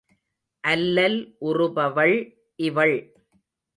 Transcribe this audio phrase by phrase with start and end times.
[0.63, 1.35] அல்லல்
[1.39, 2.15] உறுபவள்
[2.55, 2.97] இவள்.